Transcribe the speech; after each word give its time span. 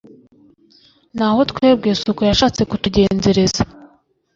naho 1.17 1.39
twebwe 1.51 1.89
si 1.99 2.05
uko 2.11 2.21
yashatse 2.29 2.61
kutugenzereza 2.69 3.61